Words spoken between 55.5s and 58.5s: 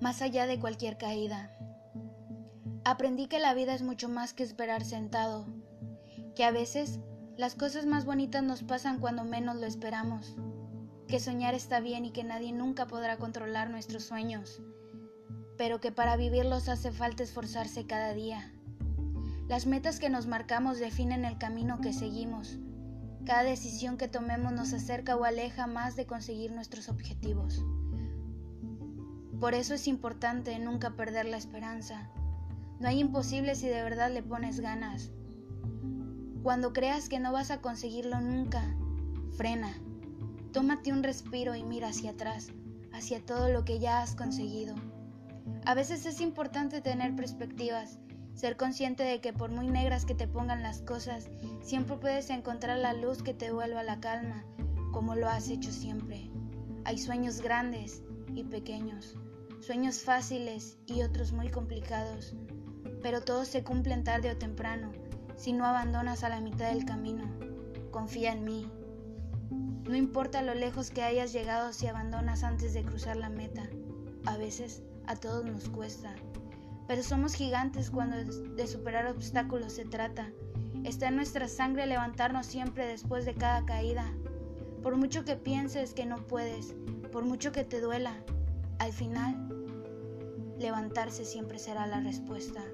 siempre. Hay sueños grandes y